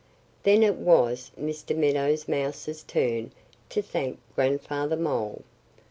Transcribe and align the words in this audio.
Then 0.41 0.63
it 0.63 0.77
was 0.77 1.29
Mr. 1.39 1.77
Meadow 1.77 2.17
Mouse's 2.27 2.81
turn 2.81 3.31
to 3.69 3.83
thank 3.83 4.17
Grandfather 4.35 4.97
Mole. 4.97 5.43